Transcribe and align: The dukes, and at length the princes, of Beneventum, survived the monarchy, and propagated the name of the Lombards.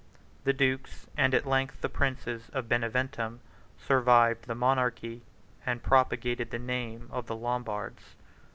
The 0.45 0.51
dukes, 0.53 1.05
and 1.15 1.31
at 1.35 1.45
length 1.45 1.81
the 1.81 1.87
princes, 1.87 2.49
of 2.53 2.67
Beneventum, 2.67 3.39
survived 3.77 4.47
the 4.47 4.55
monarchy, 4.55 5.21
and 5.63 5.83
propagated 5.83 6.49
the 6.49 6.57
name 6.57 7.07
of 7.11 7.27
the 7.27 7.35
Lombards. 7.35 8.15